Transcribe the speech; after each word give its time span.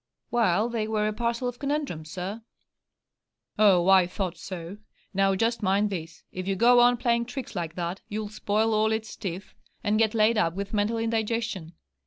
'Well, 0.31 0.67
they 0.67 0.87
were 0.87 1.07
a 1.07 1.13
parcel 1.13 1.47
of 1.47 1.59
conundrums, 1.59 2.09
sir.' 2.09 2.41
'Ah, 3.59 3.85
I 3.85 4.07
thought 4.07 4.35
so. 4.35 4.79
Now 5.13 5.35
just 5.35 5.61
mind 5.61 5.91
this: 5.91 6.23
if 6.31 6.47
you 6.47 6.55
go 6.55 6.79
on 6.79 6.97
playing 6.97 7.25
tricks 7.25 7.55
like 7.55 7.75
that, 7.75 8.01
you'll 8.09 8.29
spoil 8.29 8.73
all 8.73 8.91
its 8.91 9.15
teeth, 9.15 9.53
and 9.83 9.99
get 9.99 10.15
laid 10.15 10.39
up 10.39 10.55
with 10.55 10.73
mental 10.73 10.97
indigestion. 10.97 11.73